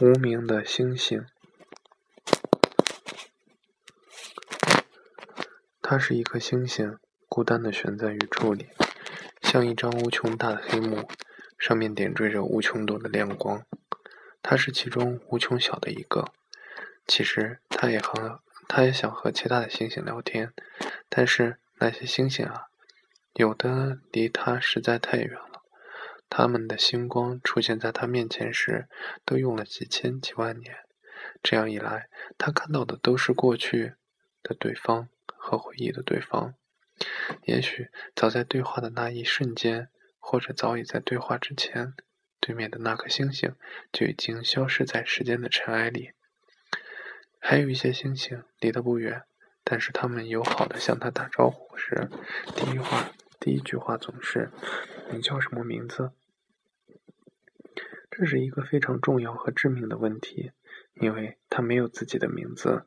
[0.00, 1.24] 无名的星星，
[5.80, 8.66] 它是一颗星星，孤单的悬在宇宙里，
[9.40, 11.08] 像一张无穷大的黑幕，
[11.56, 13.64] 上面点缀着无穷多的亮光。
[14.42, 16.32] 它是其中无穷小的一个。
[17.06, 20.52] 其实，它也和它也想和其他的星星聊天，
[21.08, 22.66] 但是那些星星啊，
[23.34, 25.53] 有的离它实在太远了。
[26.36, 28.88] 他们的星光出现在他面前时，
[29.24, 30.78] 都用了几千几万年。
[31.40, 33.94] 这样一来，他看到的都是过去
[34.42, 36.56] 的对方和回忆的对方。
[37.44, 41.94] 也许早在对话的那一瞬间，或者早已在对话之前，
[42.40, 43.54] 对面的那颗星星
[43.92, 46.10] 就已经消失在时间的尘埃里。
[47.38, 49.22] 还有一些星星离得不远，
[49.62, 52.10] 但是他们友好的向他打招呼时，
[52.56, 54.50] 第一话、第一句话总是
[55.14, 56.10] ：“你叫什么名字？”
[58.16, 60.52] 这是一个非常重要和致命的问题，
[60.94, 62.84] 因为它没有自己的名字，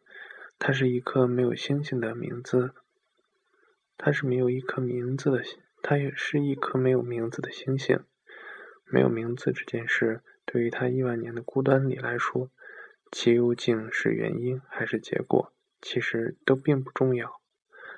[0.57, 2.71] 它是一颗没有星星的名字，
[3.97, 5.43] 它是没有一颗名字的，
[5.83, 7.99] 它也是一颗没有名字的星星。
[8.85, 12.49] 没有名字这件事，对于他亿万年的孤单里来说，
[13.11, 17.41] 究竟是原因还是结果，其实都并不重要。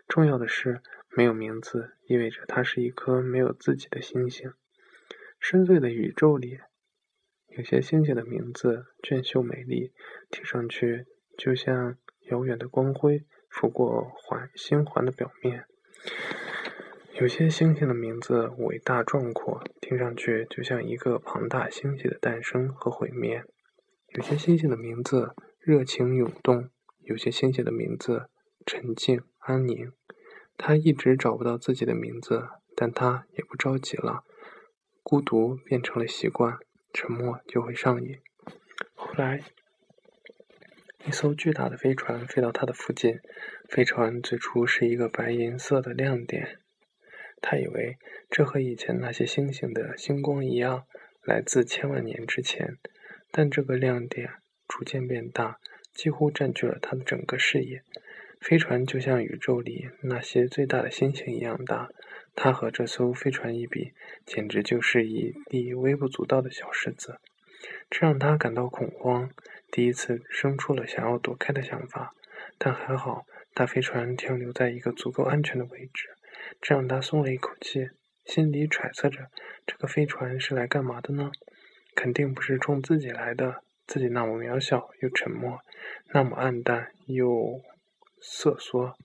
[0.08, 0.82] 重要的是，
[1.16, 4.52] 没有名字意味着它是一颗没有自己的星星。
[5.40, 6.60] 深邃的宇宙里。
[7.58, 9.92] 有些星星的名字俊秀美丽，
[10.30, 11.06] 听上去
[11.38, 11.98] 就像
[12.30, 15.64] 遥远的光辉拂过环星环的表面；
[17.20, 23.42] 有些星星的名字伟大壮阔，听上去就像一个庞大星系的诞生和毁灭；
[24.16, 26.70] 有些星星的名字热情涌动，
[27.02, 28.30] 有些星星的名字
[28.66, 29.92] 沉静安宁。
[30.56, 34.24] 他一直找不到自己的名字，但他也不着急了。
[35.02, 36.60] 孤独变成了习惯。
[36.94, 38.18] 沉默就会上瘾。
[38.94, 39.42] 后来，
[41.06, 43.20] 一艘巨大的飞船飞到他的附近。
[43.70, 46.60] 飞船最初是一个白银色的亮点，
[47.42, 47.98] 他以为
[48.30, 50.86] 这和以前那些星星的星光一样，
[51.24, 52.78] 来自千万年之前。
[53.32, 54.30] 但这个亮点
[54.68, 55.60] 逐渐变大，
[55.94, 57.84] 几乎占据了他的整个视野。
[58.42, 61.90] 飞船就像宇宙里那些最大的星星一样大。
[62.42, 63.92] 他和这艘飞船一比，
[64.26, 67.20] 简直就是一粒微不足道的小石子，
[67.90, 69.30] 这让他感到恐慌，
[69.70, 72.14] 第一次生出了想要躲开的想法。
[72.58, 76.08] 但还好，大飞船停留在一个足够安全的位置，
[76.62, 77.90] 这让他松了一口气，
[78.24, 79.28] 心里揣测着：
[79.68, 81.30] 这个飞船是来干嘛的呢？
[81.94, 83.64] 肯定不是冲自己来的。
[83.86, 85.60] 自己那么渺小又沉默，
[86.14, 87.60] 那么暗淡又
[88.22, 88.96] 瑟缩。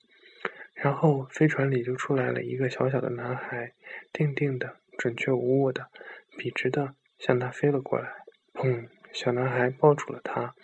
[0.74, 3.72] 然后飞船里就出来了一个小小的男孩，
[4.12, 5.88] 定定的、准确无误的、
[6.36, 8.12] 笔直的向他飞了过来。
[8.52, 8.88] 砰！
[9.12, 10.54] 小男孩抱住了他，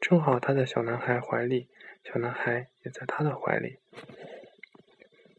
[0.00, 1.68] 正好他在小男孩怀里，
[2.02, 3.78] 小男孩也在他的怀里。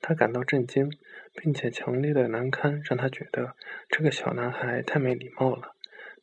[0.02, 0.90] 他感到震惊，
[1.34, 3.56] 并且强烈的难堪让他觉得
[3.90, 5.76] 这个小男孩太没礼貌了。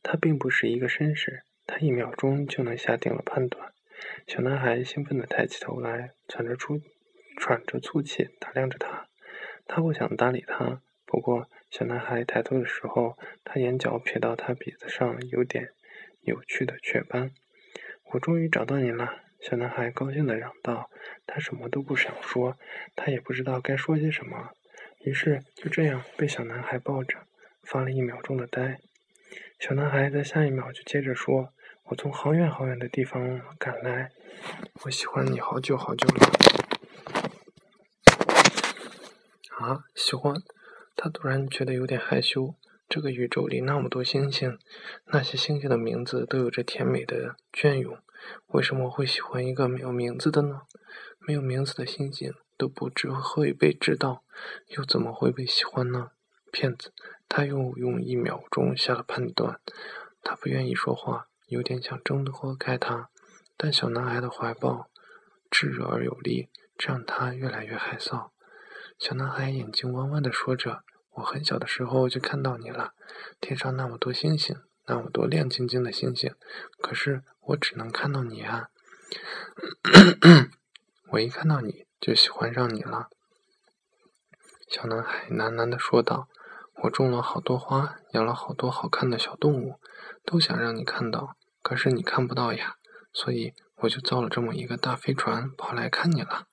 [0.02, 3.72] 他并不是一个绅士，他一秒钟就能下定了判断。
[4.26, 6.80] 小男孩兴奋地抬起头来，喘着粗。
[7.42, 9.08] 喘着粗气打量着他，
[9.66, 10.80] 他不想搭理他。
[11.04, 15.70] 不过，小男孩抬头的时候，他眼角瞥到他鼻子上有点
[16.20, 17.32] 有趣的雀斑。
[18.12, 19.16] 我终于找到你了！
[19.40, 20.88] 小男孩高兴地嚷道。
[21.26, 22.56] 他什么都不想说，
[22.94, 24.50] 他也不知道该说些什么，
[25.00, 27.18] 于是就这样被小男孩抱着，
[27.64, 28.78] 发了一秒钟的呆。
[29.58, 31.52] 小男孩在下一秒就接着说
[31.90, 34.12] ：“我从好远好远的地方赶来，
[34.84, 36.30] 我喜欢你好久好久了。”
[39.62, 40.42] 啊，喜欢。
[40.96, 42.54] 他突然觉得有点害羞。
[42.88, 44.58] 这个宇宙里那么多星星，
[45.06, 47.96] 那些星星的名字都有着甜美的隽永。
[48.48, 50.62] 为什么会喜欢一个没有名字的呢？
[51.18, 54.24] 没有名字的星星都不知会被知道，
[54.76, 56.10] 又怎么会被喜欢呢？
[56.52, 56.92] 骗子！
[57.28, 59.58] 他又用一秒钟下了判断。
[60.22, 63.08] 他不愿意说话，有点想挣脱开他。
[63.56, 64.90] 但小男孩的怀抱
[65.50, 68.31] 炙热而有力，这让他越来越害臊。
[69.02, 70.84] 小男孩眼睛弯弯的说着
[71.14, 72.92] ：“我很小的时候就看到你了，
[73.40, 74.56] 天上那么多星星，
[74.86, 76.32] 那么多亮晶晶的星星，
[76.80, 78.68] 可是我只能看到你啊！
[81.10, 83.08] 我一看到你就喜欢上你了。”
[84.70, 86.28] 小男孩喃喃的说道
[86.84, 89.80] ：“我种了好多花，养了好多好看的小动物，
[90.24, 92.76] 都想让你看到，可是你看不到呀，
[93.12, 96.46] 所以我就造了这么一个大飞船，跑来看你了。”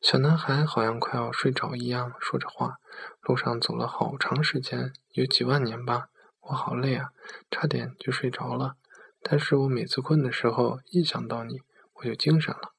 [0.00, 2.78] 小男孩好像快要睡着一样说着话，
[3.20, 6.08] 路上走了好长时间，有几万年吧。
[6.40, 7.10] 我好累啊，
[7.50, 8.76] 差点就睡着了。
[9.22, 11.60] 但是我每次困的时候，一想到你，
[11.96, 12.72] 我就精神了。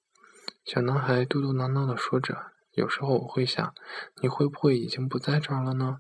[0.66, 2.48] 小男孩嘟嘟囔囔地说着。
[2.74, 3.72] 有时候我会想，
[4.22, 5.98] 你会不会已经不在这儿了呢？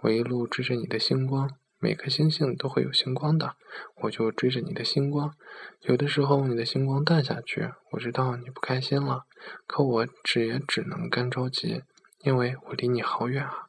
[0.00, 1.50] 我一路追着你的星光，
[1.82, 3.56] 每颗星星都会有星光的，
[4.02, 5.34] 我就追着你的星光。
[5.80, 9.24] 有的时候你的星光淡下去，我知道你不开心了，
[9.66, 11.82] 可我只也只能干着急，
[12.20, 13.66] 因为我离你好远啊。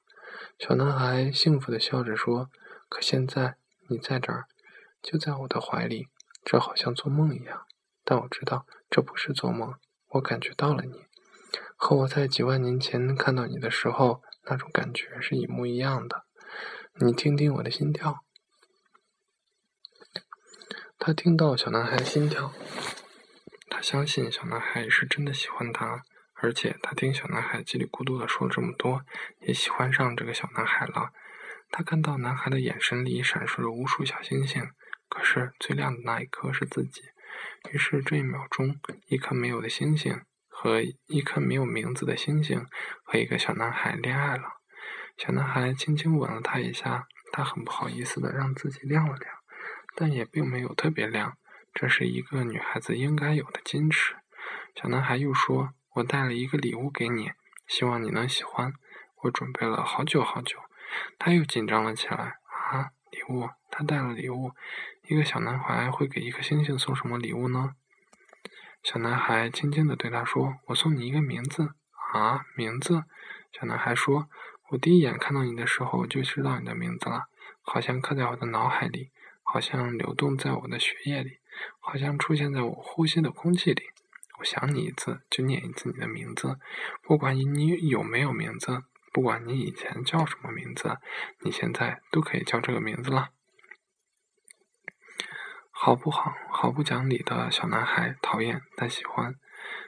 [0.60, 2.51] 小男孩幸福地笑着说
[2.88, 3.56] ：“可现在
[3.89, 4.45] 你在这儿，
[5.01, 6.10] 就在我的怀里，
[6.45, 7.63] 这好像做梦一样。
[8.04, 9.74] 但我知道这不是做梦，
[10.10, 11.06] 我感觉到了你。”
[11.75, 16.25] 和我在几万年前看到你的时候那种感觉是一模一样的。
[17.00, 18.23] 你听听我的心跳。
[20.97, 22.53] 他听到小男孩的心跳，
[23.69, 26.03] 他相信小男孩是真的喜欢他，
[26.35, 29.01] 而且他听小男孩叽里咕噜的说这么多，
[29.39, 31.11] 也喜欢上这个小男孩了。
[31.69, 34.69] 他看到男孩的眼神里闪烁着无数小星星，
[35.09, 37.01] 可是最亮的那一颗是自己。
[37.71, 40.21] 于是这一秒钟，一颗没有的星星。
[40.55, 42.65] 和一颗没有名字的星星
[43.03, 44.61] 和一个小男孩恋爱了。
[45.18, 49.33] 小男孩轻轻吻了她一下，她很不好意思的让自己亮了亮，
[49.95, 51.38] 但也并没有特别亮，
[51.74, 54.15] 这是一个女孩子应该有的矜持。
[54.75, 57.31] 小男孩又说：“我带了一个礼物给你，
[57.68, 58.74] 希望你能喜欢。
[59.24, 60.57] 我准备了好久好久。”
[61.18, 62.38] 他又紧张了起来。
[62.71, 63.50] 啊，礼物？
[63.69, 64.51] 他带了礼物？
[65.04, 67.75] 一个小男孩会给一颗星星送什么礼物呢？
[68.81, 71.74] 小男孩轻轻地对他说：“我送你一个名字
[72.13, 73.04] 啊，名字。”
[73.54, 74.27] 小男孩说
[74.74, 77.25] ：“我第一眼看到你的时候就知道你的名字了，
[77.62, 79.12] 好像刻在我的脑海里，
[79.44, 81.38] 好像流动在我的血液里，
[81.80, 83.84] 好像出现在我呼吸的空气里。
[84.40, 86.58] 我想你一次就念一次你的名字，
[87.04, 88.81] 不管你有没有名字，
[89.12, 90.98] 不管你以前叫什么名字，
[91.42, 93.30] 你现在都可以叫这个名字了。”
[95.70, 99.36] 毫不好，毫不讲理的小男孩，讨厌但喜欢。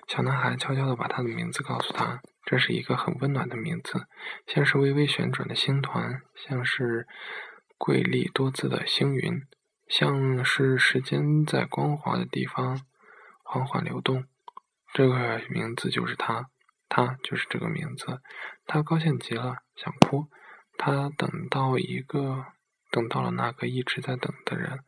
[0.08, 4.07] 小男孩悄悄地把他的名字告诉他，这是一个很温暖的名字，
[4.45, 7.07] 像是微微旋转的星团，像是
[7.77, 9.42] 瑰丽多姿的星云，
[9.88, 12.80] 像是时间在光滑的地方
[13.44, 14.25] 缓缓流动。
[14.94, 16.45] 这个名字就是他，
[16.88, 18.21] 他就是这个名字。
[18.65, 20.27] 他高兴极了，想哭。
[20.77, 22.45] 他等到一个。
[22.91, 24.80] 等到了那个一直在等的人，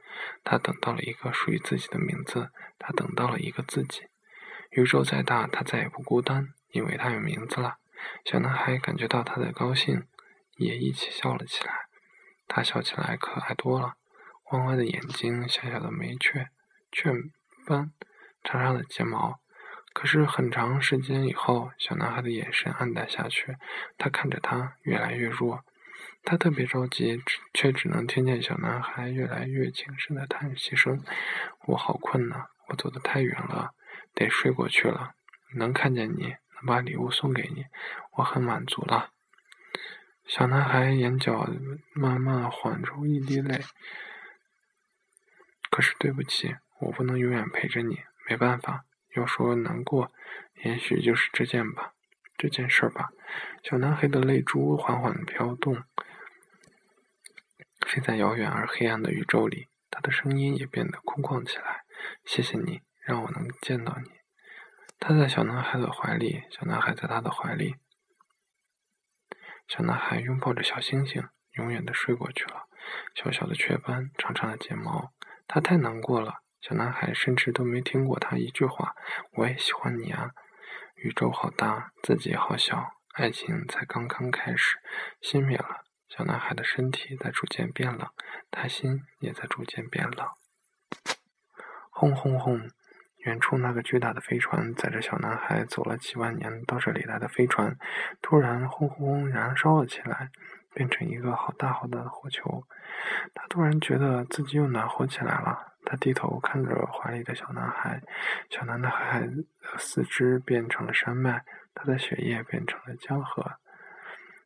[0.45, 4.03] 他等到了一个属于自己的名字，他等到了一个自己。
[4.69, 7.78] 宇宙再大，他再也不孤单，因为他有名字了。
[8.25, 10.04] 小男孩感觉到他的高兴，
[10.58, 11.88] 也一起笑了起来。
[12.48, 13.96] 他笑起来可爱多了，
[14.52, 16.48] 弯弯的眼睛，小小的眉雀
[16.92, 17.12] 雀
[17.66, 17.92] 斑，
[18.44, 19.40] 长长的睫毛。
[19.94, 23.58] 可是很长时间以后，小男孩的眼神暗淡下去，
[23.98, 25.66] 他看着他越来越弱。
[26.24, 27.22] 他特别着急，
[27.54, 31.04] 却只能听见小男孩越来越轻声的叹息声
[31.68, 33.72] ：“我好困呐，我走得太远了，
[34.13, 35.16] 得睡过去了。
[35.56, 37.65] 能看见你，把礼物送给你，
[38.18, 39.12] 我很满足了。”
[40.25, 41.50] 小男孩眼角
[41.94, 43.62] 慢慢缓出一滴泪。
[45.69, 48.86] 可是对不起，我不能永远陪着你，没办法。
[49.15, 50.12] 要说难过，
[50.63, 51.94] 也许就是这件吧，
[52.38, 53.10] 这件事吧。
[53.63, 55.83] 小男孩的泪珠缓缓飘动。
[57.88, 61.83] 飞在遥远而黑暗的宇宙里，他的声音也变得空旷起来。
[62.25, 64.16] 谢谢你，让我能见到你。
[65.00, 67.75] 他在小男孩的怀里，小男孩在他的怀里。
[69.68, 72.68] 小男孩拥抱着小星星，永远的睡过去了。
[73.16, 75.13] 小小的雀斑，长长的睫毛，
[75.48, 76.42] 他太难过了。
[76.60, 78.96] 小男孩甚至都没听过他一句话。
[79.34, 80.32] 我也喜欢你啊！
[80.96, 84.77] 宇宙好大，自己好小，爱情才刚刚开始，
[85.22, 85.86] 熄灭了。
[86.10, 88.10] 小男孩的身体在逐渐变冷，
[88.50, 90.27] 他心也在逐渐变冷。
[91.92, 92.70] 轰轰轰！
[93.27, 97.75] 远处那个巨大的飞船载着小男孩走了几万年到这里来的飞船，
[98.22, 100.29] 突然轰轰燃烧了起来，
[100.74, 102.63] 变成一个好大好大的火球。
[103.36, 105.74] 他突然觉得自己又暖和起来了。
[105.84, 108.01] 他低头看着怀里的小男孩，
[108.50, 111.43] 小男孩的四肢变成了山脉，
[111.75, 113.43] 他的血液变成了江河。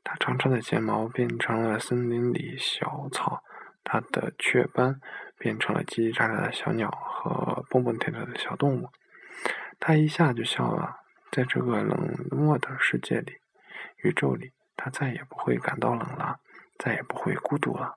[0.04, 3.44] 他长长的睫毛变成了森林里小草，
[3.84, 5.00] 他的雀斑
[5.42, 8.90] 变成了叽叽喳喳的小鸟和蹦蹦跳跳的小动物。
[9.80, 10.98] 他一下就笑了，
[11.32, 13.40] 在这个冷漠的世界里、
[14.04, 16.40] 宇宙里，他再也不会感到冷了，
[16.78, 17.96] 再也不会孤独了。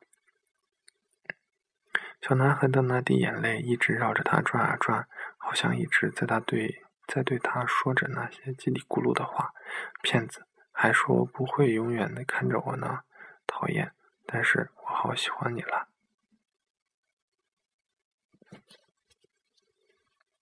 [2.23, 9.53] 小男孩的那滴眼泪一直绕着他转啊转，好像一直在他对在对他说着那些叽里咕噜的话。
[10.01, 10.47] 骗子！
[10.73, 13.01] 还说不会永远的看着我呢，
[13.47, 13.93] 讨厌！
[14.27, 15.89] 但是我好喜欢你了。